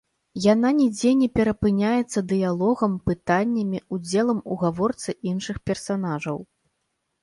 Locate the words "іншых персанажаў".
5.35-6.37